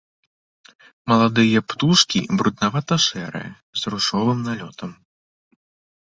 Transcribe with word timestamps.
Маладыя 1.11 1.59
птушкі 1.73 2.19
бруднавата-шэрыя, 2.39 3.51
з 3.81 3.91
ружовым 3.95 4.39
налётам. 4.47 4.91